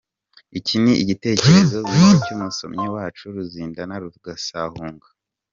Iki 0.57 0.75
ni 0.83 0.93
igitekerezo 1.03 1.77
bwite 1.87 2.15
cy’umusomyi 2.25 2.87
wacu 2.95 3.23
Ruzindana 3.33 3.95
Rugasaguhunga 4.03 5.07